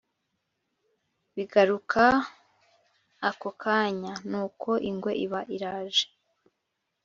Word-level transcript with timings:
bigaruka 1.35 2.03
ako 3.29 3.49
kanya. 3.63 4.13
nuko 4.29 4.69
ingwe 4.89 5.11
iba 5.25 5.41
iraje 5.55 6.05